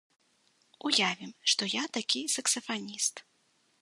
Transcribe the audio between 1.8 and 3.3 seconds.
такі саксафаніст.